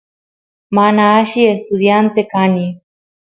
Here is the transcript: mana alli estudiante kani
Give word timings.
mana 0.75 1.03
alli 1.17 1.43
estudiante 1.49 2.23
kani 2.31 2.65